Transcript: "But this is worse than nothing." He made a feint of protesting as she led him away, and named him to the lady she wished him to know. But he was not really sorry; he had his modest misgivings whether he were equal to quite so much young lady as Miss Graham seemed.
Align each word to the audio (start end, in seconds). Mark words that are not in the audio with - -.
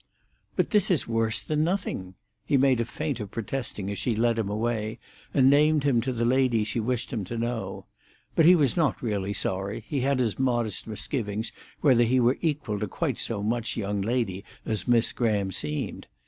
"But 0.55 0.71
this 0.71 0.89
is 0.89 1.07
worse 1.07 1.43
than 1.43 1.63
nothing." 1.63 2.15
He 2.43 2.57
made 2.57 2.79
a 2.81 2.85
feint 2.85 3.19
of 3.19 3.29
protesting 3.29 3.91
as 3.91 3.99
she 3.99 4.15
led 4.15 4.39
him 4.39 4.49
away, 4.49 4.97
and 5.31 5.47
named 5.47 5.83
him 5.83 6.01
to 6.01 6.11
the 6.11 6.25
lady 6.25 6.63
she 6.63 6.79
wished 6.79 7.13
him 7.13 7.23
to 7.25 7.37
know. 7.37 7.85
But 8.35 8.45
he 8.47 8.55
was 8.55 8.75
not 8.75 9.03
really 9.03 9.31
sorry; 9.33 9.85
he 9.87 9.99
had 10.01 10.17
his 10.17 10.39
modest 10.39 10.87
misgivings 10.87 11.51
whether 11.81 12.03
he 12.03 12.19
were 12.19 12.39
equal 12.41 12.79
to 12.79 12.87
quite 12.87 13.19
so 13.19 13.43
much 13.43 13.77
young 13.77 14.01
lady 14.01 14.43
as 14.65 14.87
Miss 14.87 15.13
Graham 15.13 15.51
seemed. 15.51 16.07